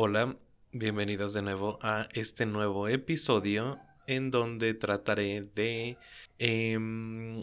[0.00, 0.36] Hola,
[0.70, 5.98] bienvenidos de nuevo a este nuevo episodio en donde trataré de
[6.38, 7.40] em,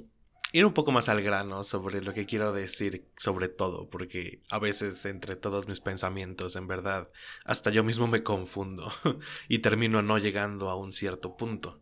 [0.54, 4.58] ir un poco más al grano sobre lo que quiero decir sobre todo, porque a
[4.58, 7.12] veces entre todos mis pensamientos, en verdad,
[7.44, 8.90] hasta yo mismo me confundo
[9.50, 11.82] y termino no llegando a un cierto punto.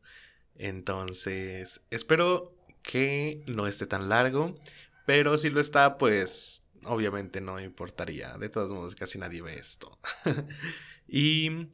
[0.56, 2.52] Entonces, espero
[2.82, 4.56] que no esté tan largo,
[5.06, 8.38] pero si lo está, pues obviamente no importaría.
[8.38, 10.00] De todos modos, casi nadie ve esto.
[11.08, 11.68] y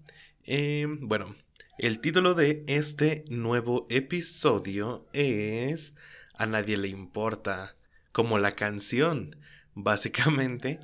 [0.43, 1.35] em, bueno,
[1.77, 5.95] el título de este nuevo episodio es
[6.35, 7.75] A nadie le importa,
[8.11, 9.37] como la canción,
[9.75, 10.79] básicamente.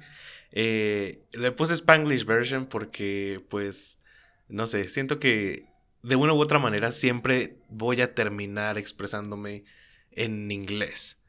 [0.52, 4.02] Eh, le puse Spanglish version porque, pues,
[4.48, 5.68] no sé, siento que
[6.02, 9.66] de una u otra manera siempre voy a terminar expresándome
[10.12, 11.20] en inglés.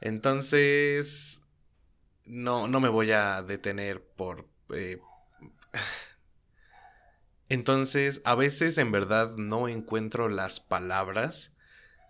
[0.00, 1.42] Entonces,
[2.26, 4.48] no, no me voy a detener por...
[4.74, 4.98] Eh,
[7.48, 11.52] entonces, a veces en verdad no encuentro las palabras.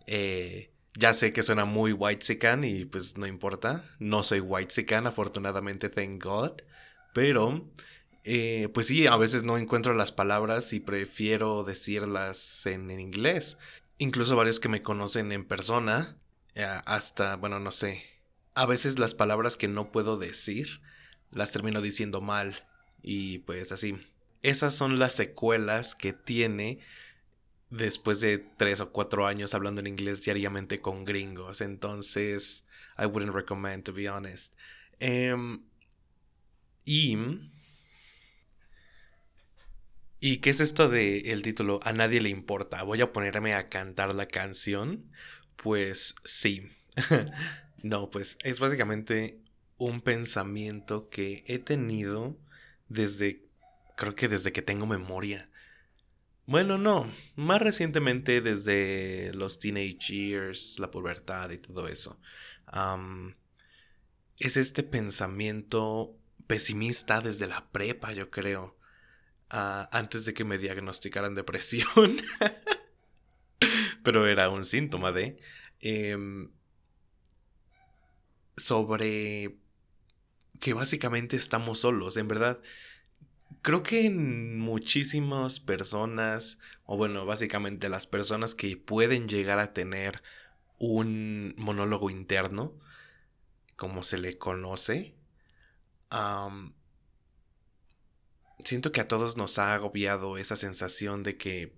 [0.06, 3.84] Eh, ya sé que suena muy white sican y pues no importa.
[3.98, 6.52] No soy white sican, afortunadamente, thank God.
[7.12, 7.70] Pero,
[8.24, 13.58] eh, pues sí, a veces no encuentro las palabras y prefiero decirlas en, en inglés.
[13.98, 16.18] Incluso varios que me conocen en persona,
[16.86, 18.15] hasta, bueno, no sé.
[18.56, 20.80] A veces las palabras que no puedo decir,
[21.30, 22.66] las termino diciendo mal.
[23.02, 23.96] Y pues así
[24.46, 26.78] esas son las secuelas que tiene
[27.70, 31.60] después de tres o cuatro años hablando en inglés diariamente con gringos.
[31.60, 34.54] Entonces, I wouldn't recommend, to be honest.
[35.00, 35.64] Em,
[36.84, 37.16] y.
[40.20, 41.80] ¿Y qué es esto de el título?
[41.82, 42.84] A nadie le importa.
[42.84, 45.10] ¿Voy a ponerme a cantar la canción?
[45.56, 46.70] Pues sí.
[47.82, 49.40] no, pues es básicamente
[49.78, 52.36] un pensamiento que he tenido
[52.88, 53.46] desde
[53.96, 55.48] creo que desde que tengo memoria.
[56.46, 62.20] Bueno, no, más recientemente desde los teenage years, la pubertad y todo eso.
[64.38, 66.16] es este pensamiento
[66.46, 68.76] pesimista desde la prepa, yo creo.
[69.50, 72.16] Ah, antes de que me diagnosticaran depresión.
[74.04, 75.38] Pero era un síntoma de...
[75.80, 76.50] Em,
[78.56, 79.56] sobre
[80.60, 82.16] que básicamente estamos solos.
[82.16, 82.60] En verdad,
[83.62, 90.22] Creo que muchísimas personas, o bueno, básicamente las personas que pueden llegar a tener
[90.78, 92.74] un monólogo interno,
[93.76, 95.16] como se le conoce,
[98.60, 101.76] siento que a todos nos ha agobiado esa sensación de que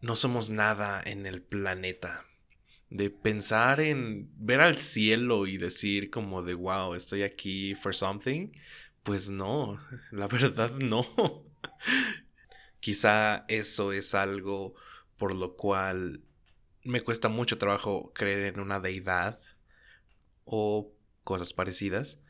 [0.00, 2.24] no somos nada en el planeta.
[2.90, 8.50] De pensar en ver al cielo y decir como de wow, estoy aquí for something
[9.08, 11.02] pues no, la verdad no.
[12.80, 14.74] Quizá eso es algo
[15.16, 16.20] por lo cual
[16.84, 19.38] me cuesta mucho trabajo creer en una deidad
[20.44, 20.92] o
[21.24, 22.20] cosas parecidas.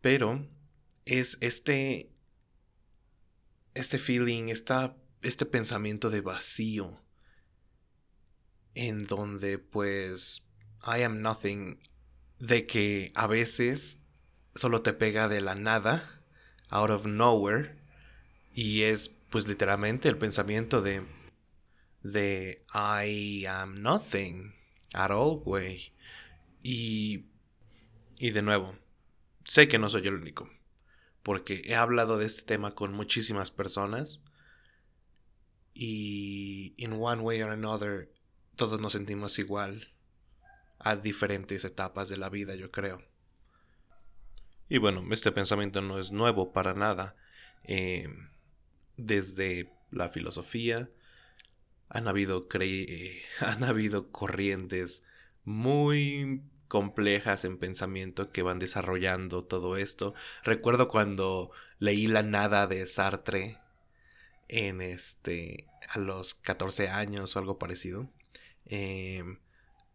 [0.00, 0.48] Pero
[1.04, 2.10] es este
[3.74, 7.00] este feeling, esta, este pensamiento de vacío
[8.74, 10.48] en donde pues
[10.82, 11.80] I am nothing
[12.38, 14.00] de que a veces
[14.54, 16.22] solo te pega de la nada,
[16.70, 17.76] out of nowhere,
[18.52, 21.02] y es pues literalmente el pensamiento de
[22.02, 24.54] de I am nothing
[24.92, 25.92] at all, güey.
[26.62, 27.26] Y
[28.18, 28.74] y de nuevo,
[29.44, 30.50] sé que no soy el único,
[31.22, 34.22] porque he hablado de este tema con muchísimas personas
[35.72, 38.10] y in one way or another
[38.58, 39.88] todos nos sentimos igual
[40.80, 43.02] a diferentes etapas de la vida, yo creo.
[44.68, 47.16] Y bueno, este pensamiento no es nuevo para nada.
[47.64, 48.08] Eh,
[48.96, 50.90] desde la filosofía
[51.88, 52.48] han habido,
[53.40, 55.04] han habido corrientes
[55.44, 60.14] muy complejas en pensamiento que van desarrollando todo esto.
[60.42, 63.58] Recuerdo cuando leí La nada de Sartre
[64.48, 68.10] en este a los 14 años o algo parecido.
[68.68, 69.24] Eh,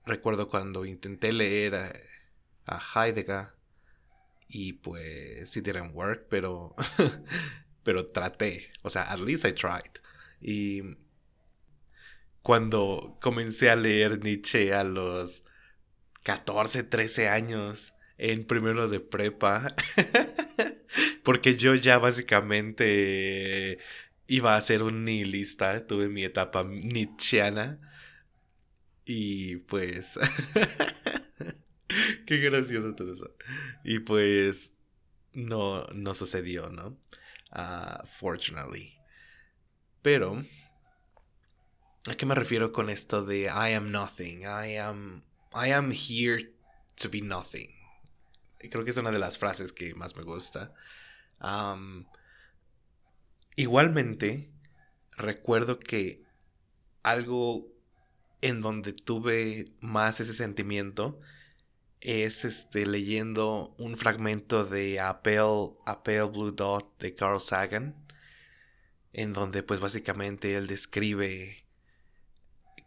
[0.06, 1.75] recuerdo cuando intenté leer
[2.66, 3.54] a Heidegger
[4.54, 6.75] y pues sí didn't work, pero,
[7.84, 8.72] pero traté.
[8.84, 10.00] O sea, at least I tried.
[10.42, 10.81] Y
[12.42, 15.44] cuando comencé a leer Nietzsche a los
[16.24, 19.74] 14, 13 años, en primero de prepa,
[21.24, 23.80] porque yo ya básicamente
[24.28, 27.80] iba a ser un nihilista, tuve mi etapa nietzscheana
[29.06, 30.20] y pues
[32.26, 33.36] Qué gracioso todo eso.
[33.84, 34.74] Y pues
[35.34, 36.98] no, no sucedió, ¿no?
[37.56, 38.98] uh, fortunately.
[40.02, 40.44] Pero,
[42.08, 44.42] ¿a qué me refiero con esto de I am nothing?
[44.42, 45.24] I am,
[45.54, 46.54] I am here
[46.96, 47.70] to be nothing.
[48.60, 50.74] Creo que es una de las frases que más me gusta.
[53.56, 54.50] Igualmente,
[55.18, 56.24] recuerdo que
[57.04, 57.73] algo
[58.44, 61.18] en donde tuve más ese sentimiento
[62.01, 67.95] es este leyendo un fragmento de A Pale, Blue Dot de Carl Sagan
[69.13, 71.66] en donde pues básicamente él describe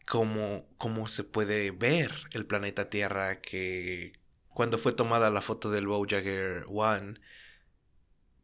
[0.06, 4.12] cómo, cómo se puede ver el planeta Tierra que
[4.50, 7.14] cuando fue tomada la foto del Voyager 1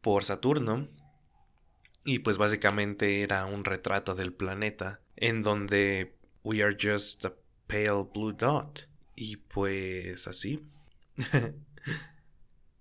[0.01, 0.89] por Saturno
[2.03, 7.33] y pues básicamente era un retrato del planeta en donde we are just a
[7.67, 8.85] pale blue dot.
[9.15, 10.59] Y pues así.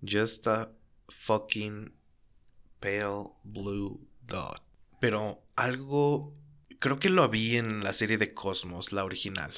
[0.04, 0.70] just a
[1.08, 1.92] fucking
[2.80, 4.62] pale blue dot.
[5.00, 6.32] Pero algo...
[6.78, 9.52] Creo que lo vi en la serie de Cosmos, la original.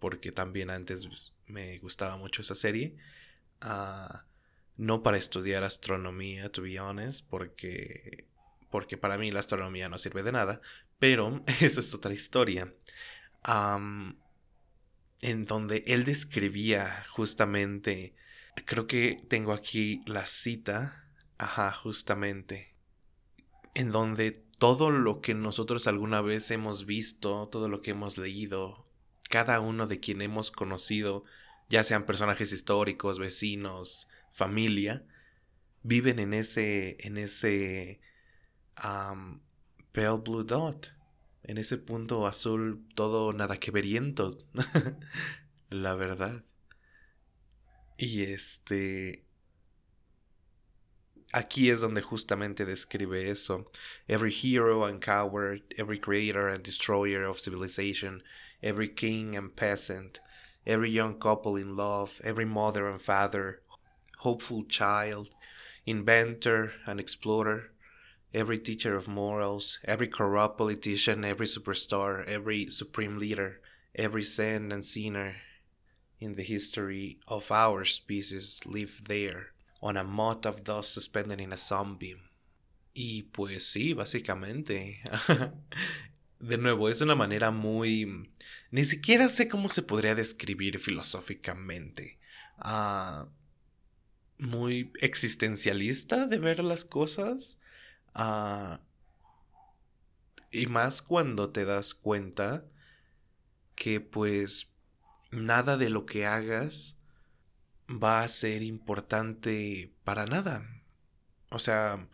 [0.00, 1.08] Porque también antes
[1.46, 2.96] me gustaba mucho esa serie.
[3.62, 4.24] Ah,
[4.76, 8.26] no para estudiar astronomía, to be honest, porque,
[8.70, 10.60] porque para mí la astronomía no sirve de nada.
[10.98, 12.72] Pero eso es otra historia
[13.48, 18.14] en donde él describía justamente,
[18.66, 21.08] creo que tengo aquí la cita,
[21.38, 22.74] ajá, justamente,
[23.74, 28.86] en donde todo lo que nosotros alguna vez hemos visto, todo lo que hemos leído,
[29.30, 31.24] cada uno de quien hemos conocido,
[31.68, 35.04] ya sean personajes históricos, vecinos, familia,
[35.82, 38.00] viven en ese, en ese
[38.74, 40.97] pale blue dot
[41.48, 44.38] en ese punto azul todo nada que veriento,
[45.70, 46.44] la verdad.
[47.96, 49.24] Y este...
[51.32, 53.70] Aquí es donde justamente describe eso.
[54.06, 58.22] Every hero and coward, every creator and destroyer of civilization,
[58.62, 60.20] every king and peasant,
[60.66, 63.60] every young couple in love, every mother and father,
[64.18, 65.28] hopeful child,
[65.84, 67.72] inventor and explorer,
[68.32, 73.60] every teacher of morals, every corrupt politician, every superstar, every supreme leader,
[73.94, 75.36] every saint and sinner
[76.20, 79.52] in the history of our species live there,
[79.82, 82.18] on a mote of dust suspended in a sunbeam.
[82.94, 85.00] Y pues sí, básicamente.
[86.40, 88.28] de nuevo, es una manera muy...
[88.72, 92.18] Ni siquiera sé cómo se podría describir filosóficamente.
[92.58, 93.28] Ah,
[94.38, 97.57] muy existencialista de ver las cosas.
[98.20, 98.80] Ah,
[100.50, 102.64] y más cuando te das cuenta
[103.76, 104.72] que pues
[105.30, 106.96] nada de lo que hagas
[107.88, 110.68] va a ser importante para nada.
[111.50, 112.08] O sea,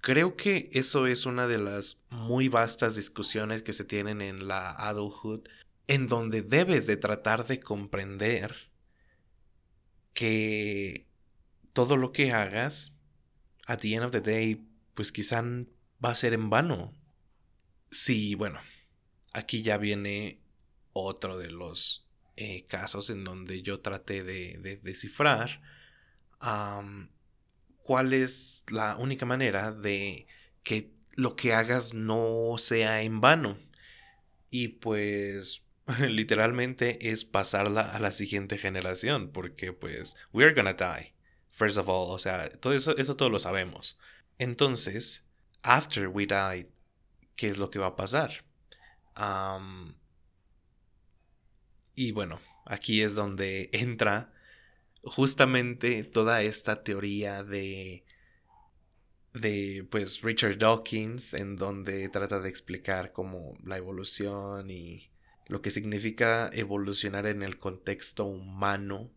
[0.00, 4.70] creo que eso es una de las muy vastas discusiones que se tienen en la
[4.70, 5.48] adulthood,
[5.88, 8.70] en donde debes de tratar de comprender
[10.14, 11.08] que
[11.72, 12.92] todo lo que hagas,
[13.66, 14.69] at the end of the day,
[15.00, 15.42] pues quizá
[16.04, 16.94] va a ser en vano.
[17.90, 18.60] Sí, bueno,
[19.32, 20.42] aquí ya viene
[20.92, 22.06] otro de los
[22.36, 25.62] eh, casos en donde yo traté de, descifrar
[27.78, 30.26] cuál es la única manera de
[30.64, 33.56] que lo que hagas no sea en vano.
[34.50, 35.64] Y pues
[36.10, 41.14] literalmente es pasarla a la siguiente generación, porque pues we're gonna die.
[41.48, 43.98] First of all, o sea, todo eso, eso todo lo sabemos.
[44.40, 45.26] Entonces,
[45.62, 46.72] after we die,
[47.36, 48.44] ¿qué es lo que va a pasar?
[51.94, 54.32] y bueno, aquí es donde entra
[55.02, 58.06] justamente toda esta teoría de
[59.34, 65.10] de pues Richard Dawkins en donde trata de explicar como la evolución y
[65.48, 69.10] lo que significa evolucionar en el contexto humano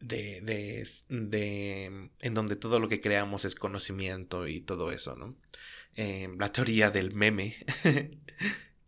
[0.00, 5.36] de, de, de, en donde todo lo que creamos es conocimiento y todo eso, ¿no?
[5.96, 7.56] Em, la teoría del meme,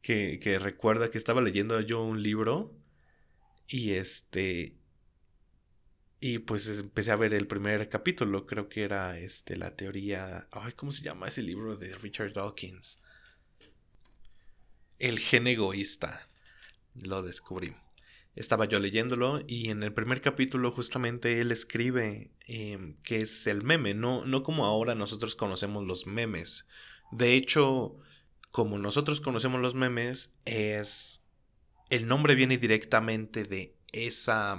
[0.02, 2.74] que, que recuerda que estaba leyendo yo un libro
[3.66, 4.76] y este,
[6.20, 10.72] y pues empecé a ver el primer capítulo, creo que era este, la teoría, ay,
[10.72, 13.00] ¿cómo se llama ese libro de Richard Dawkins?
[14.98, 16.28] El gen egoísta,
[16.94, 17.74] lo descubrí
[18.38, 23.64] estaba yo leyéndolo y en el primer capítulo justamente él escribe eh, que es el
[23.64, 26.66] meme, no, no como ahora nosotros conocemos los memes.
[27.10, 27.96] De hecho,
[28.52, 31.24] como nosotros conocemos los memes, es...
[31.90, 34.56] El nombre viene directamente de esa...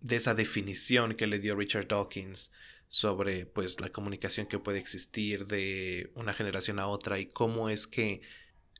[0.00, 2.52] de esa definición que le dio Richard Dawkins
[2.88, 7.86] sobre pues la comunicación que puede existir de una generación a otra y cómo es
[7.86, 8.20] que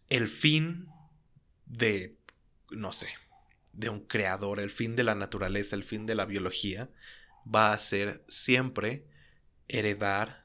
[0.08, 0.88] el fin
[1.66, 2.16] de,
[2.70, 3.06] no sé,
[3.72, 6.88] de un creador, el fin de la naturaleza, el fin de la biología,
[7.52, 9.04] va a ser siempre
[9.68, 10.44] heredar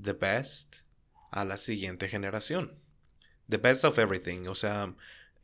[0.00, 0.80] the best
[1.30, 2.72] a la siguiente generación.
[3.48, 4.94] The best of everything, o sea,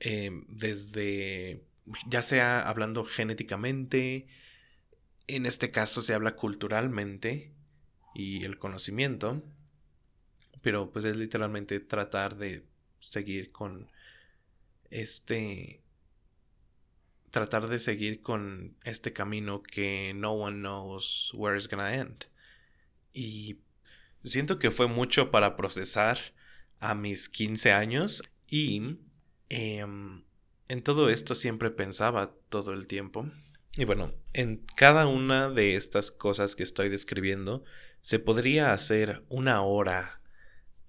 [0.01, 1.63] em, desde,
[2.07, 4.27] ya sea hablando genéticamente,
[5.27, 7.53] en este caso se habla culturalmente
[8.15, 9.43] y el conocimiento,
[10.63, 12.65] pero pues es literalmente tratar de
[13.01, 13.91] seguir con
[14.91, 15.83] este
[17.31, 22.25] tratar de seguir con este camino que no one knows where it's gonna end.
[23.13, 23.59] Y
[24.25, 26.19] siento que fue mucho para procesar
[26.81, 28.99] a mis 15 años y
[29.49, 30.23] em,
[30.69, 33.31] en todo esto siempre pensaba todo el tiempo.
[33.77, 37.65] Y bueno, en cada una de estas cosas que estoy describiendo
[38.01, 40.18] se podría hacer una hora,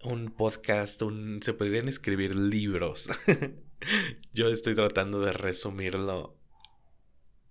[0.03, 3.09] un podcast, un, se podrían escribir libros.
[4.33, 6.37] Yo estoy tratando de resumirlo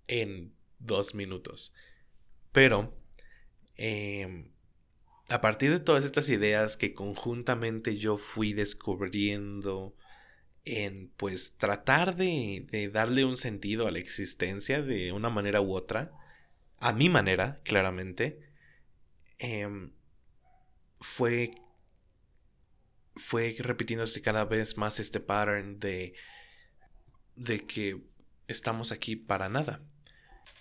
[0.07, 1.73] en dos minutos.
[2.51, 2.93] Pero,
[3.75, 4.51] em,
[5.29, 9.95] a partir de todas estas ideas que conjuntamente yo fui descubriendo
[10.65, 16.11] en pues tratar de, darle un sentido a la existencia de una manera u otra,
[16.77, 18.39] a mi manera, claramente,
[19.37, 19.91] em,
[20.99, 21.51] fue
[23.15, 26.13] fue repitiéndose cada vez más este pattern de,
[27.35, 28.01] de que
[28.47, 29.81] estamos aquí para nada.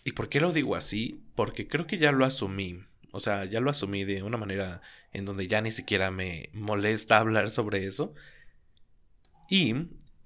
[0.05, 1.23] ¿Y por qué lo digo así?
[1.35, 2.85] Porque creo que ya lo asumí.
[3.11, 4.81] O sea, ya lo asumí de una manera
[5.13, 8.15] en donde ya ni siquiera me molesta hablar sobre eso.
[9.49, 9.75] Y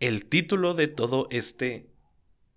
[0.01, 1.89] el título de todo este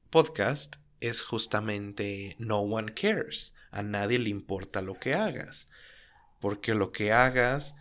[0.10, 3.54] podcast es justamente No One Cares.
[3.72, 5.70] A nadie le importa lo que hagas.
[6.40, 7.76] Porque lo que hagas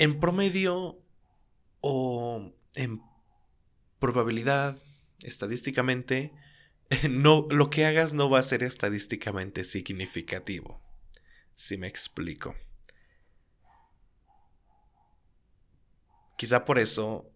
[0.00, 0.98] en promedio
[1.82, 3.02] o en
[3.98, 4.78] probabilidad,
[5.22, 6.32] estadísticamente,
[7.10, 10.80] no, lo que hagas no va a ser estadísticamente significativo.
[11.54, 12.56] Si me explico.
[16.38, 17.30] Quizá por eso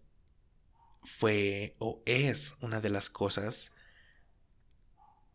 [1.03, 3.75] fue o es una de las cosas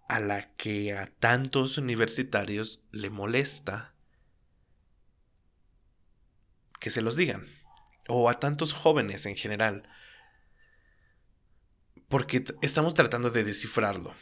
[0.08, 3.94] a la que a tantos universitarios le molesta
[6.80, 7.46] que se los digan.
[8.08, 9.88] O a tantos jóvenes en general.
[12.08, 14.14] Porque estamos tratando de descifrarlo.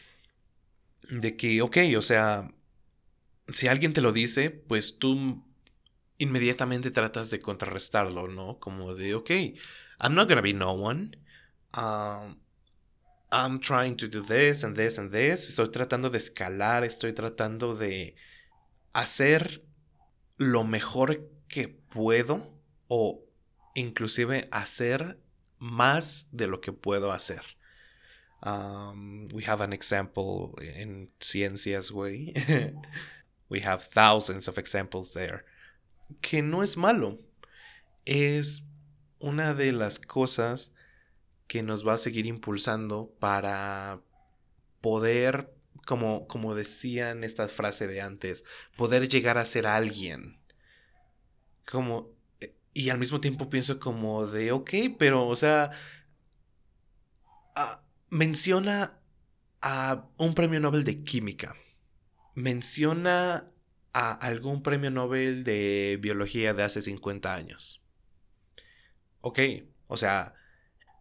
[1.08, 2.52] De que, ok, o sea,
[3.48, 5.42] si alguien te lo dice, pues tú
[6.18, 8.58] inmediatamente tratas de contrarrestarlo, ¿no?
[8.58, 9.30] Como de, ok,
[10.00, 11.12] I'm not gonna be no one.
[11.74, 12.40] Um,
[13.30, 15.48] I'm trying to do this and this and this.
[15.48, 18.16] Estoy tratando de escalar, estoy tratando de
[18.92, 19.64] hacer
[20.36, 22.52] lo mejor que puedo
[22.88, 23.25] o
[23.75, 25.19] inclusive hacer
[25.59, 27.43] más de lo que puedo hacer.
[28.43, 32.33] Um, we have an example in ciencias, güey.
[33.49, 35.45] we have thousands of examples there.
[36.21, 37.19] Que no es malo.
[38.05, 38.62] Es
[39.19, 40.73] una de las cosas
[41.49, 44.00] que nos va a seguir impulsando para
[44.81, 45.52] poder,
[45.87, 48.45] como, como decían esta frase de antes,
[48.76, 50.38] poder llegar a ser alguien.
[51.70, 52.10] Como,
[52.40, 55.70] eh, y al mismo tiempo pienso como de, ok, pero, o sea,
[57.54, 59.00] ah, menciona
[59.60, 61.56] a un premio Nobel de química.
[62.34, 63.50] Menciona
[63.92, 67.82] a algún premio Nobel de biología de hace 50 años.
[69.20, 69.40] Ok,
[69.88, 70.34] o sea,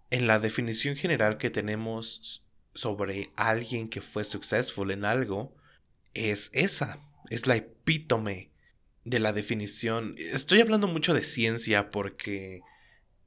[0.09, 5.55] en la definición general que tenemos sobre alguien que fue successful en algo,
[6.13, 8.51] es esa, es la epítome
[9.09, 10.15] de la definición.
[10.17, 12.61] Estoy hablando mucho de ciencia porque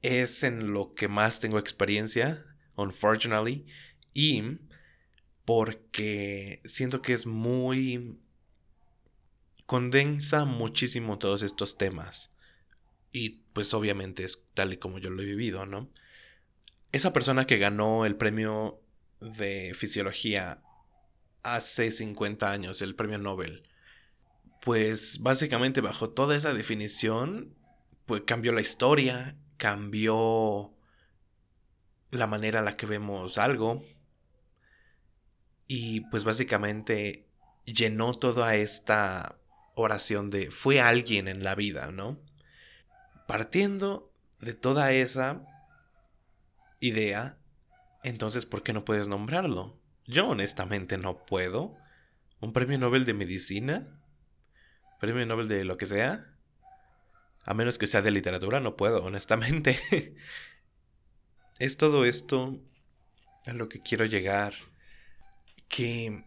[0.01, 2.45] es en lo que más tengo experiencia,
[2.75, 3.65] unfortunately,
[4.13, 4.59] y
[5.43, 8.19] porque siento que es muy...
[9.65, 12.35] condensa muchísimo todos estos temas.
[13.11, 15.89] Y pues obviamente es tal y como yo lo he vivido, ¿no?
[16.91, 18.81] Esa persona que ganó el premio
[19.19, 20.61] de fisiología
[21.41, 23.63] hace 50 años, el premio Nobel,
[24.61, 27.55] pues básicamente bajo toda esa definición,
[28.05, 30.73] pues cambió la historia, cambió
[32.11, 33.83] la manera en la que vemos algo
[35.67, 37.27] y pues básicamente
[37.65, 39.37] llenó toda esta
[39.73, 42.19] oración de fue alguien en la vida, ¿no?
[43.27, 45.45] Partiendo de toda esa
[46.79, 47.37] idea,
[48.03, 49.79] entonces ¿por qué no puedes nombrarlo?
[50.05, 51.77] Yo honestamente no puedo.
[52.41, 54.00] ¿Un premio Nobel de Medicina?
[55.01, 56.31] Premio Nobel de lo que sea.
[57.43, 59.79] A menos que sea de literatura, no puedo, honestamente.
[61.59, 62.61] es todo esto
[63.47, 64.53] a lo que quiero llegar.
[65.67, 66.23] Que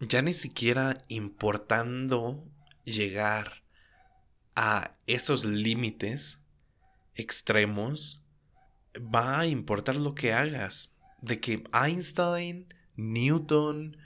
[0.00, 2.44] ya ni siquiera importando
[2.84, 3.62] llegar
[4.56, 6.42] a esos límites
[7.14, 8.24] extremos,
[8.96, 10.92] va a importar lo que hagas.
[11.22, 13.96] De que Einstein, Newton,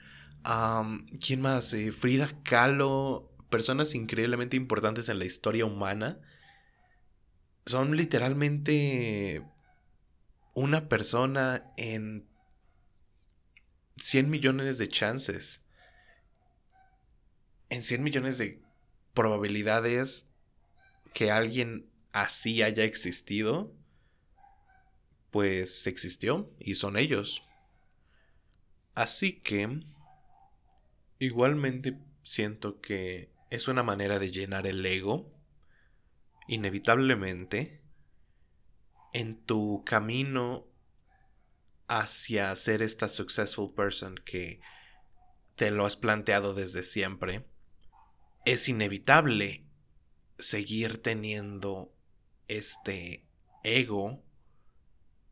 [1.25, 1.73] ¿quién más?
[1.73, 6.21] Eh, Frida Kahlo, personas increíblemente importantes en la historia humana,
[7.67, 9.45] son literalmente
[10.55, 12.27] una persona en
[13.97, 15.65] 100 millones de chances.
[17.69, 18.61] En 100 millones de
[19.15, 20.29] probabilidades
[21.13, 23.73] que alguien así haya existido,
[25.31, 27.43] pues existió y son ellos.
[28.95, 29.81] Así que,
[31.19, 35.33] igualmente siento que es una manera de llenar el ego,
[36.49, 37.83] inevitablemente,
[39.13, 40.67] en tu camino
[41.89, 44.61] hacia ser esta successful person que
[45.57, 47.45] te lo has planteado desde siempre,
[48.45, 49.65] es inevitable
[50.39, 51.93] seguir teniendo
[52.49, 53.27] este
[53.63, 54.23] ego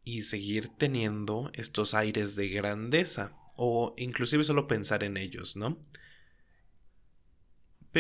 [0.04, 5.78] y seguir teniendo estos aires de grandeza o inclusive solo pensar en ellos, ¿no?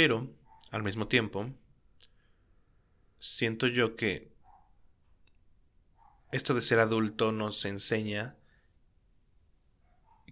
[0.00, 0.32] Pero,
[0.70, 1.50] al mismo tiempo,
[3.18, 4.32] siento yo que
[6.30, 8.36] esto de ser adulto nos enseña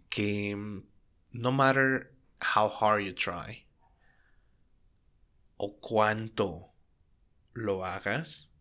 [0.09, 0.55] que
[1.33, 2.15] no matter
[2.55, 3.67] how hard you try
[5.57, 6.69] o cuánto
[7.53, 8.53] lo hagas,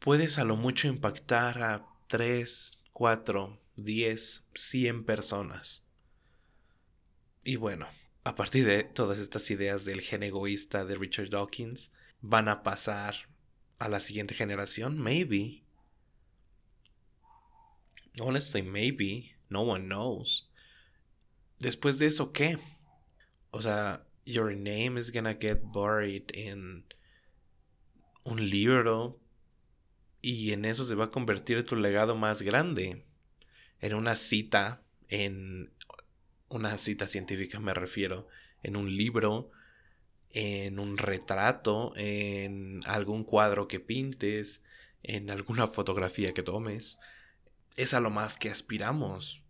[0.00, 5.82] puedes a lo mucho impactar a 3, 4, 10, 100 personas.
[7.42, 7.88] Y bueno,
[8.28, 13.14] a partir de todas estas ideas del gen egoísta de Richard Dawkins, van a pasar
[13.78, 15.62] a la siguiente generación, maybe.
[18.20, 19.34] Honestly, maybe.
[19.48, 20.50] No one knows.
[21.58, 22.58] Después de eso, ¿qué?
[23.50, 26.84] O sea, your name is gonna get buried in
[28.24, 29.18] un libro
[30.20, 33.06] y en eso se va a convertir tu legado más grande.
[33.80, 35.72] En una cita, en
[36.48, 38.28] una cita científica me refiero,
[38.62, 39.50] en un libro,
[40.30, 44.62] en un retrato, en algún cuadro que pintes,
[45.02, 46.98] en alguna fotografía que tomes.
[47.76, 49.42] Es a lo más que aspiramos.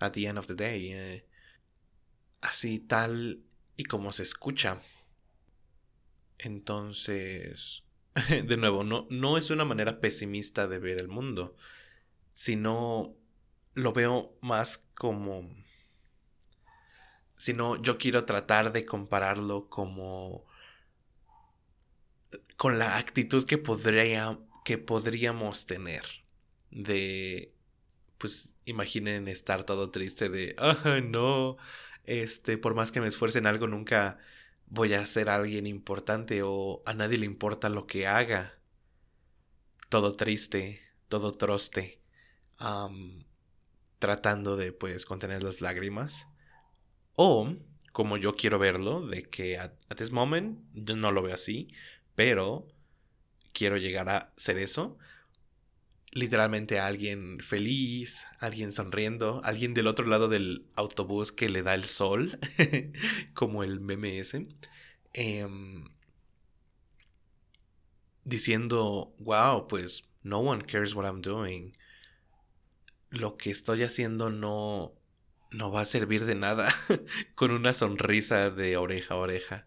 [0.00, 0.92] At the end of the day.
[0.92, 1.24] Eh,
[2.40, 3.42] así tal
[3.76, 4.80] y como se escucha.
[6.38, 7.84] Entonces,
[8.28, 11.56] de nuevo, no, no es una manera pesimista de ver el mundo,
[12.32, 13.14] sino
[13.74, 15.48] lo veo más como...
[17.44, 20.46] Sino yo quiero tratar de compararlo como...
[22.56, 26.04] con la actitud que, podría, que podríamos tener.
[26.70, 27.52] De...
[28.16, 30.56] Pues imaginen estar todo triste de...
[30.58, 31.58] Ah, no.
[32.04, 34.18] Este, por más que me esfuerce en algo, nunca
[34.68, 38.58] voy a ser alguien importante o a nadie le importa lo que haga.
[39.90, 42.00] Todo triste, todo troste,
[43.98, 46.26] tratando de pues contener las lágrimas.
[47.16, 47.54] O,
[47.92, 51.68] como yo quiero verlo, de que at, this moment yo no lo veo así,
[52.14, 52.66] pero
[53.52, 54.98] quiero llegar a ser eso.
[56.10, 61.84] Literalmente alguien feliz, alguien sonriendo, alguien del otro lado del autobús que le da el
[61.84, 62.38] sol,
[63.34, 64.22] como el meme.
[65.12, 65.84] Em,
[68.24, 71.76] diciendo, wow, pues no one cares what I'm doing.
[73.10, 74.94] Lo que estoy haciendo no,
[75.54, 76.68] no va a servir de nada
[77.34, 79.66] con una sonrisa de oreja a oreja.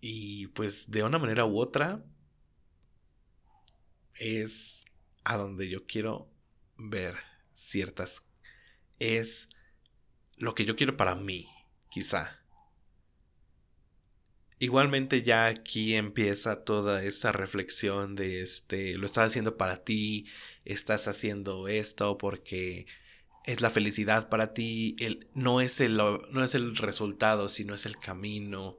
[0.00, 2.04] Y pues de una manera u otra
[4.14, 4.84] es
[5.24, 6.30] a donde yo quiero
[6.76, 7.16] ver
[7.54, 8.26] ciertas...
[9.00, 9.48] Es
[10.36, 11.48] lo que yo quiero para mí,
[11.90, 12.40] quizá.
[14.60, 20.26] Igualmente ya aquí empieza toda esta reflexión de este, lo estás haciendo para ti,
[20.64, 22.86] estás haciendo esto porque
[23.44, 27.84] es la felicidad para ti, el, no, es el, no es el resultado, sino es
[27.84, 28.78] el camino.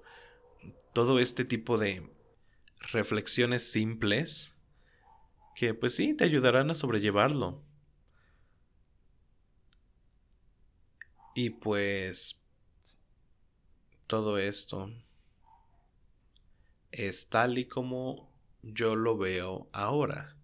[0.93, 2.09] Todo este tipo de
[2.91, 4.55] reflexiones simples
[5.55, 7.63] que pues sí, te ayudarán a sobrellevarlo.
[11.35, 12.41] Y pues
[14.07, 14.89] todo esto
[16.91, 18.31] es tal y como
[18.63, 20.37] yo lo veo ahora.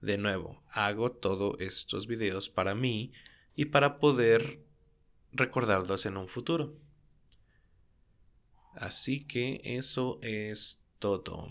[0.00, 3.12] De nuevo, hago todos estos videos para mí
[3.54, 4.60] y para poder
[5.32, 6.74] recordarlos en un futuro.
[8.74, 11.50] Así que eso es todo.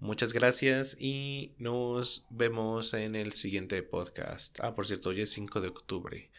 [0.00, 4.60] Muchas gracias y nos vemos en el siguiente podcast.
[4.60, 6.30] Ah, por cierto, hoy es 5 de octubre.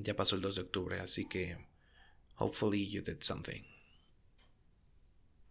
[0.00, 1.58] ya pasó el 2 de octubre, así que
[2.36, 3.62] hopefully you did something.